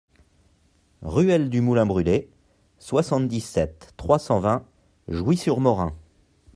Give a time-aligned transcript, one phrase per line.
[1.03, 2.27] Ruelle du Moulin Brulé,
[2.79, 4.65] soixante-dix-sept, trois cent vingt
[5.09, 5.95] Jouy-sur-Morin